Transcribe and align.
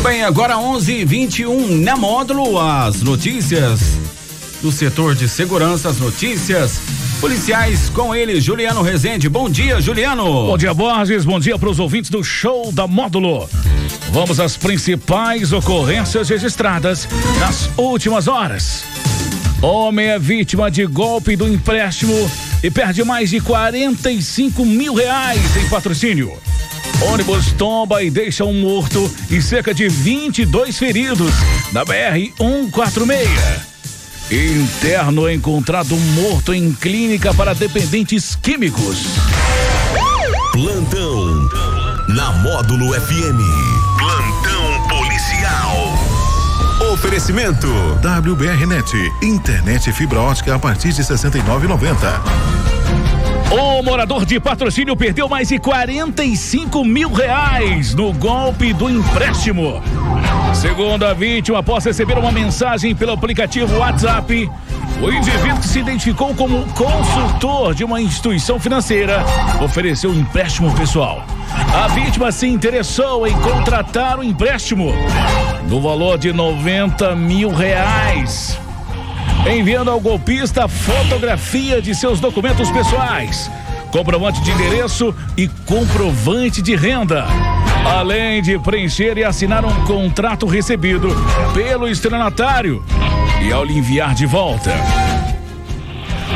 Muito 0.00 0.02
bem, 0.02 0.22
agora 0.22 0.56
11:21 0.56 1.82
na 1.82 1.96
módulo 1.96 2.58
as 2.58 3.02
notícias 3.02 3.80
do 4.62 4.70
setor 4.70 5.14
de 5.14 5.28
segurança, 5.28 5.88
as 5.88 5.98
notícias 5.98 6.80
policiais 7.20 7.90
com 7.90 8.14
ele, 8.14 8.40
Juliano 8.40 8.82
Rezende. 8.82 9.28
Bom 9.28 9.50
dia, 9.50 9.80
Juliano. 9.80 10.24
Bom 10.24 10.56
dia, 10.56 10.72
Borges. 10.72 11.24
Bom 11.24 11.38
dia 11.38 11.58
para 11.58 11.68
os 11.68 11.78
ouvintes 11.78 12.10
do 12.10 12.24
show 12.24 12.72
da 12.72 12.86
Módulo. 12.86 13.48
Vamos 14.10 14.40
às 14.40 14.56
principais 14.56 15.52
ocorrências 15.52 16.28
registradas 16.28 17.08
nas 17.38 17.68
últimas 17.76 18.26
horas. 18.26 18.84
Homem 19.62 20.06
é 20.06 20.18
vítima 20.18 20.70
de 20.70 20.86
golpe 20.86 21.36
do 21.36 21.46
empréstimo 21.46 22.30
e 22.62 22.70
perde 22.70 23.04
mais 23.04 23.28
de 23.28 23.40
45 23.40 24.64
mil 24.64 24.94
reais 24.94 25.54
em 25.56 25.68
patrocínio. 25.68 26.32
Ônibus 27.02 27.52
tomba 27.52 28.02
e 28.02 28.10
deixa 28.10 28.44
um 28.44 28.54
morto 28.54 29.10
e 29.30 29.40
cerca 29.42 29.74
de 29.74 29.86
22 29.88 30.78
feridos 30.78 31.32
na 31.72 31.84
BR 31.84 32.32
146. 32.38 33.28
Interno 34.30 35.28
encontrado 35.30 35.94
morto 35.96 36.54
em 36.54 36.72
clínica 36.72 37.34
para 37.34 37.54
dependentes 37.54 38.34
químicos. 38.36 39.04
Plantão 40.52 41.48
na 42.08 42.32
Módulo 42.32 42.94
FM. 42.94 43.98
Plantão. 43.98 44.29
Oferecimento 47.00 47.66
WBRnet, 47.96 48.92
internet 49.22 49.90
fibra 49.90 50.20
ótica 50.20 50.54
a 50.54 50.58
partir 50.58 50.92
de 50.92 51.02
69,90. 51.02 51.96
O 53.50 53.82
morador 53.82 54.26
de 54.26 54.38
patrocínio 54.38 54.94
perdeu 54.94 55.26
mais 55.26 55.48
de 55.48 55.58
45 55.58 56.84
mil 56.84 57.10
reais 57.10 57.94
no 57.94 58.12
golpe 58.12 58.74
do 58.74 58.90
empréstimo. 58.90 59.82
Segundo 60.52 61.06
a 61.06 61.14
vítima, 61.14 61.60
após 61.60 61.86
receber 61.86 62.18
uma 62.18 62.30
mensagem 62.30 62.94
pelo 62.94 63.12
aplicativo 63.12 63.78
WhatsApp, 63.78 64.50
o 65.02 65.12
indivíduo 65.12 65.60
que 65.60 65.68
se 65.68 65.80
identificou 65.80 66.34
como 66.34 66.64
consultor 66.74 67.74
de 67.74 67.84
uma 67.84 68.00
instituição 68.00 68.58
financeira 68.58 69.24
ofereceu 69.62 70.10
um 70.10 70.14
empréstimo 70.14 70.74
pessoal. 70.74 71.24
A 71.74 71.88
vítima 71.88 72.30
se 72.30 72.46
interessou 72.46 73.26
em 73.26 73.32
contratar 73.40 74.18
o 74.18 74.20
um 74.20 74.24
empréstimo 74.24 74.92
no 75.68 75.80
valor 75.80 76.18
de 76.18 76.32
90 76.32 77.16
mil 77.16 77.50
reais 77.50 78.58
enviando 79.48 79.90
ao 79.90 80.00
golpista 80.00 80.68
fotografia 80.68 81.80
de 81.80 81.94
seus 81.94 82.20
documentos 82.20 82.70
pessoais, 82.70 83.50
comprovante 83.90 84.40
de 84.42 84.50
endereço 84.50 85.14
e 85.36 85.48
comprovante 85.48 86.60
de 86.60 86.76
renda. 86.76 87.26
Além 87.84 88.42
de 88.42 88.58
preencher 88.58 89.18
e 89.18 89.24
assinar 89.24 89.64
um 89.64 89.84
contrato 89.84 90.46
recebido 90.46 91.08
pelo 91.54 91.88
estelionatário 91.88 92.82
e 93.42 93.52
ao 93.52 93.64
lhe 93.64 93.76
enviar 93.76 94.14
de 94.14 94.26
volta. 94.26 94.70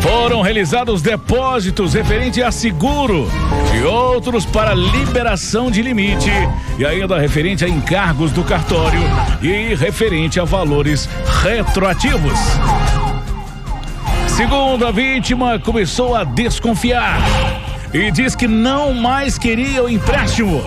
Foram 0.00 0.42
realizados 0.42 1.02
depósitos 1.02 1.94
referente 1.94 2.42
a 2.42 2.52
seguro 2.52 3.28
e 3.76 3.82
outros 3.82 4.46
para 4.46 4.74
liberação 4.74 5.70
de 5.70 5.82
limite 5.82 6.30
e 6.78 6.86
ainda 6.86 7.18
referente 7.18 7.64
a 7.64 7.68
encargos 7.68 8.30
do 8.30 8.44
cartório 8.44 9.00
e 9.42 9.74
referente 9.74 10.38
a 10.38 10.44
valores 10.44 11.08
retroativos. 11.42 12.38
Segundo 14.28 14.86
a 14.86 14.92
vítima, 14.92 15.58
começou 15.58 16.14
a 16.14 16.22
desconfiar 16.22 17.18
e 17.92 18.10
diz 18.12 18.36
que 18.36 18.46
não 18.46 18.94
mais 18.94 19.36
queria 19.36 19.82
o 19.82 19.88
empréstimo. 19.88 20.64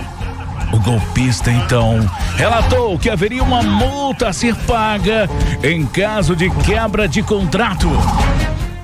O 0.72 0.80
golpista 0.80 1.52
então 1.52 2.00
relatou 2.36 2.98
que 2.98 3.10
haveria 3.10 3.44
uma 3.44 3.62
multa 3.62 4.30
a 4.30 4.34
ser 4.34 4.56
paga 4.56 5.30
em 5.64 5.86
caso 5.86 6.36
de 6.36 6.50
quebra 6.50 7.08
de 7.08 7.22
contrato. 7.22 7.90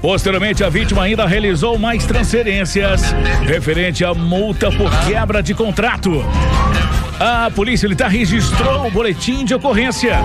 Posteriormente, 0.02 0.64
a 0.64 0.70
vítima 0.70 1.04
ainda 1.04 1.26
realizou 1.26 1.78
mais 1.78 2.06
transferências 2.06 3.16
referente 3.46 4.04
à 4.06 4.14
multa 4.14 4.72
por 4.72 4.90
quebra 5.06 5.42
de 5.42 5.54
contrato. 5.54 6.24
A 7.20 7.50
polícia 7.50 7.88
militar 7.88 8.10
registrou 8.10 8.88
o 8.88 8.92
boletim 8.92 9.44
de 9.44 9.56
ocorrência 9.56 10.18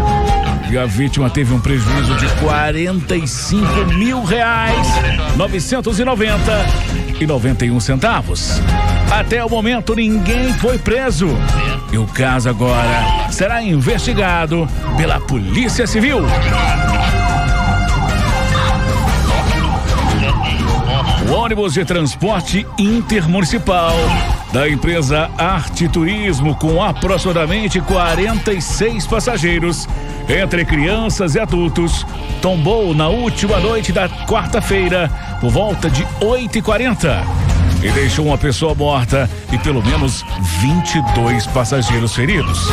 e 0.71 0.79
a 0.79 0.87
vítima 0.87 1.29
teve 1.31 1.53
um 1.53 1.61
prejuízo 1.61 2.15
de 2.17 2.27
45 2.41 3.67
mil 3.97 4.23
reais 4.23 4.87
990 5.37 6.39
e 7.21 7.27
91 7.27 7.79
centavos. 7.81 8.61
Até 9.11 9.45
o 9.45 9.49
momento 9.49 9.95
ninguém 9.95 10.53
foi 10.55 10.79
preso 10.79 11.29
e 11.93 11.99
o 11.99 12.07
caso 12.07 12.49
agora 12.49 13.31
será 13.31 13.63
investigado 13.63 14.67
pela 14.97 15.21
Polícia 15.21 15.87
Civil. 15.87 16.21
O 21.29 21.33
ônibus 21.33 21.75
de 21.75 21.85
transporte 21.85 22.67
intermunicipal 22.79 23.95
da 24.53 24.69
empresa 24.69 25.31
Arte 25.39 25.89
Turismo, 25.89 26.55
com 26.55 26.83
aproximadamente 26.83 27.81
46 27.81 29.07
passageiros, 29.07 29.89
entre 30.29 30.65
crianças 30.65 31.35
e 31.35 31.41
adultos, 31.41 32.07
tombou 32.43 32.95
na 32.95 33.09
última 33.09 33.59
noite 33.59 33.93
da 33.93 34.09
quarta-feira, 34.09 35.11
por 35.41 35.51
volta 35.51 35.89
de 35.89 36.05
8h40, 36.21 37.25
e 37.83 37.91
deixou 37.93 38.27
uma 38.27 38.37
pessoa 38.37 38.75
morta 38.75 39.29
e 39.51 39.59
pelo 39.59 39.83
menos 39.83 40.23
22 40.61 41.47
passageiros 41.47 42.15
feridos. 42.15 42.69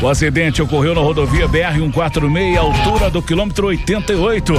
O 0.00 0.08
acidente 0.08 0.62
ocorreu 0.62 0.94
na 0.94 1.00
rodovia 1.00 1.48
BR-146, 1.48 2.56
altura 2.56 3.10
do 3.10 3.20
quilômetro 3.20 3.66
88 3.66 4.54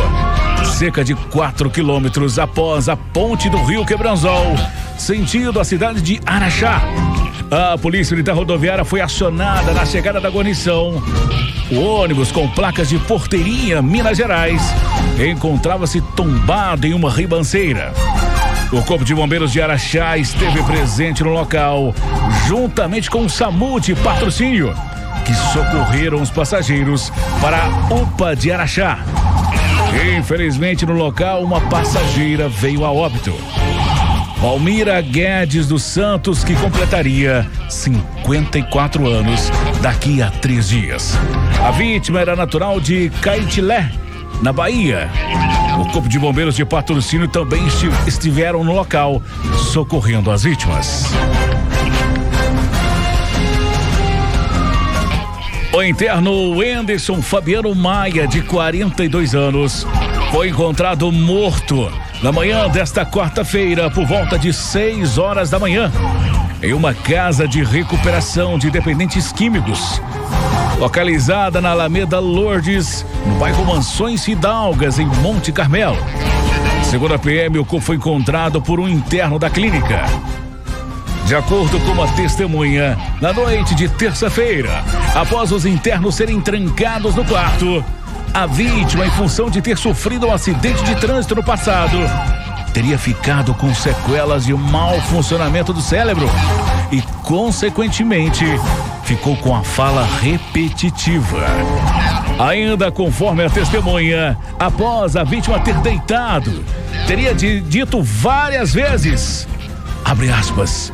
cerca 0.65 1.03
de 1.03 1.15
4 1.15 1.69
quilômetros 1.69 2.39
após 2.39 2.87
a 2.87 2.95
ponte 2.95 3.49
do 3.49 3.57
Rio 3.63 3.85
Quebranzol, 3.85 4.55
sentido 4.99 5.59
a 5.59 5.63
cidade 5.63 6.01
de 6.01 6.19
Araxá. 6.25 6.81
A 7.49 7.77
polícia 7.77 8.13
militar 8.13 8.35
rodoviária 8.35 8.85
foi 8.85 9.01
acionada 9.01 9.73
na 9.73 9.85
chegada 9.85 10.19
da 10.19 10.29
guarnição. 10.29 11.01
O 11.71 11.79
ônibus 11.79 12.31
com 12.31 12.47
placas 12.49 12.89
de 12.89 12.99
Porteirinha, 12.99 13.81
Minas 13.81 14.17
Gerais, 14.17 14.61
encontrava-se 15.17 16.01
tombado 16.15 16.85
em 16.85 16.93
uma 16.93 17.09
ribanceira. 17.09 17.93
O 18.71 18.83
Corpo 18.83 19.03
de 19.03 19.15
Bombeiros 19.15 19.51
de 19.51 19.61
Araxá 19.61 20.17
esteve 20.17 20.61
presente 20.63 21.23
no 21.23 21.31
local, 21.31 21.93
juntamente 22.47 23.09
com 23.09 23.25
o 23.25 23.29
SAMU 23.29 23.79
de 23.79 23.95
patrocínio, 23.95 24.75
que 25.25 25.33
socorreram 25.33 26.21
os 26.21 26.29
passageiros 26.29 27.11
para 27.41 27.63
a 27.63 27.93
UPA 27.93 28.35
de 28.35 28.51
Araxá. 28.51 28.99
Infelizmente, 30.17 30.85
no 30.85 30.93
local, 30.93 31.43
uma 31.43 31.61
passageira 31.61 32.47
veio 32.47 32.85
a 32.85 32.91
óbito. 32.91 33.33
Palmira 34.41 35.01
Guedes 35.01 35.67
dos 35.67 35.83
Santos, 35.83 36.45
que 36.45 36.55
completaria 36.55 37.45
54 37.67 39.05
anos 39.05 39.51
daqui 39.81 40.21
a 40.21 40.31
três 40.31 40.69
dias. 40.69 41.13
A 41.61 41.71
vítima 41.71 42.21
era 42.21 42.37
natural 42.37 42.79
de 42.79 43.09
Caitilé, 43.21 43.91
na 44.41 44.53
Bahia. 44.53 45.09
O 45.77 45.91
Corpo 45.91 46.07
de 46.07 46.17
Bombeiros 46.17 46.55
de 46.55 46.63
Patrocínio 46.63 47.27
também 47.27 47.61
estiveram 48.07 48.63
no 48.63 48.73
local, 48.73 49.21
socorrendo 49.73 50.31
as 50.31 50.43
vítimas. 50.43 51.03
O 55.73 55.83
interno 55.83 56.51
Wenderson 56.51 57.21
Fabiano 57.21 57.75
Maia, 57.75 58.25
de 58.25 58.41
42 58.41 59.35
anos, 59.35 59.85
foi 60.31 60.47
encontrado 60.47 61.11
morto 61.11 61.91
na 62.21 62.31
manhã 62.31 62.67
desta 62.67 63.05
quarta-feira, 63.05 63.89
por 63.89 64.05
volta 64.05 64.37
de 64.37 64.51
6 64.51 65.17
horas 65.17 65.49
da 65.49 65.57
manhã, 65.57 65.91
em 66.61 66.73
uma 66.73 66.93
casa 66.93 67.47
de 67.47 67.63
recuperação 67.63 68.59
de 68.59 68.69
dependentes 68.69 69.31
químicos, 69.31 70.01
localizada 70.77 71.61
na 71.61 71.69
Alameda 71.69 72.19
Lourdes, 72.19 73.05
no 73.25 73.35
bairro 73.35 73.65
Mansões 73.65 74.25
Fidalgas, 74.25 74.99
em 74.99 75.05
Monte 75.05 75.51
Carmelo. 75.53 75.97
Segundo 76.83 77.13
a 77.13 77.19
PM, 77.19 77.57
o 77.57 77.65
corpo 77.65 77.85
foi 77.85 77.95
encontrado 77.95 78.61
por 78.61 78.79
um 78.79 78.87
interno 78.87 79.39
da 79.39 79.49
clínica. 79.49 80.03
De 81.25 81.35
acordo 81.35 81.79
com 81.81 81.91
uma 81.91 82.07
testemunha, 82.13 82.97
na 83.21 83.31
noite 83.31 83.75
de 83.75 83.87
terça-feira, 83.87 84.83
após 85.13 85.51
os 85.51 85.65
internos 85.65 86.15
serem 86.15 86.41
trancados 86.41 87.15
no 87.15 87.23
quarto, 87.23 87.85
a 88.33 88.45
vítima, 88.45 89.05
em 89.05 89.11
função 89.11 89.49
de 89.49 89.61
ter 89.61 89.77
sofrido 89.77 90.27
um 90.27 90.33
acidente 90.33 90.83
de 90.83 90.95
trânsito 90.95 91.35
no 91.35 91.43
passado, 91.43 91.97
teria 92.73 92.97
ficado 92.97 93.53
com 93.53 93.73
sequelas 93.73 94.45
de 94.45 94.53
mau 94.53 94.99
funcionamento 95.01 95.73
do 95.73 95.81
cérebro 95.81 96.29
e, 96.91 97.01
consequentemente, 97.23 98.45
ficou 99.03 99.35
com 99.37 99.55
a 99.55 99.63
fala 99.63 100.07
repetitiva. 100.21 101.39
Ainda 102.39 102.91
conforme 102.91 103.43
a 103.43 103.49
testemunha, 103.49 104.37
após 104.59 105.15
a 105.15 105.23
vítima 105.23 105.59
ter 105.59 105.75
deitado, 105.79 106.63
teria 107.07 107.33
dito 107.33 108.01
várias 108.01 108.73
vezes: 108.73 109.47
abre 110.05 110.29
aspas, 110.29 110.93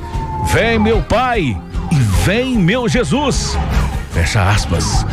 vem 0.52 0.80
meu 0.80 1.02
pai 1.02 1.58
e 1.92 1.96
vem 2.24 2.58
meu 2.58 2.88
Jesus. 2.88 3.58
Fecha 4.12 4.50
aspas. 4.50 5.06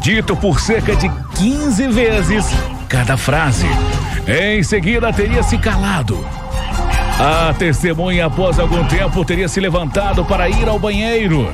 Dito 0.00 0.36
por 0.36 0.60
cerca 0.60 0.94
de 0.94 1.10
15 1.36 1.88
vezes 1.88 2.46
cada 2.88 3.16
frase. 3.16 3.66
Em 4.26 4.62
seguida, 4.62 5.12
teria 5.12 5.42
se 5.42 5.58
calado. 5.58 6.24
A 7.18 7.52
testemunha, 7.54 8.26
após 8.26 8.58
algum 8.58 8.84
tempo, 8.84 9.24
teria 9.24 9.48
se 9.48 9.60
levantado 9.60 10.24
para 10.24 10.48
ir 10.48 10.68
ao 10.68 10.78
banheiro. 10.78 11.52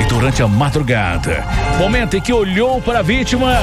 E 0.00 0.04
durante 0.04 0.42
a 0.42 0.48
madrugada, 0.48 1.44
momento 1.78 2.16
em 2.16 2.20
que 2.20 2.32
olhou 2.32 2.80
para 2.80 3.00
a 3.00 3.02
vítima 3.02 3.56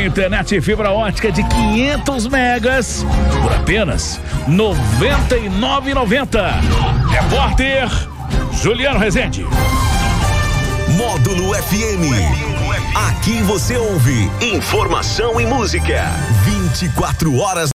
Internet 0.04 0.60
fibra 0.60 0.90
ótica 0.90 1.30
de 1.30 1.44
500 1.44 2.26
megas 2.26 3.06
por 3.42 3.52
apenas 3.52 4.20
R$ 4.46 4.54
99,90. 4.54 6.54
Repórter 7.08 7.88
Juliano 8.60 8.98
Rezende. 8.98 9.46
Módulo 10.96 11.54
FM. 11.54 12.56
Aqui 13.08 13.40
você 13.42 13.76
ouve 13.76 14.30
informação 14.40 15.40
e 15.40 15.46
música. 15.46 16.04
24 16.44 17.38
horas 17.38 17.70